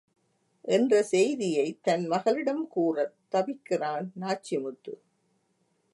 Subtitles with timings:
[0.65, 4.93] என்ற செய்தியைத் தன் மகளிடம் கூறத் தவிக்கிறான் நாச்சிமுத்து.